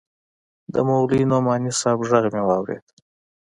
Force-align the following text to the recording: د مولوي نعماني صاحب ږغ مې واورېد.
د 0.73 0.75
مولوي 0.87 1.21
نعماني 1.31 1.71
صاحب 1.79 1.99
ږغ 2.09 2.23
مې 2.33 2.41
واورېد. 2.47 2.85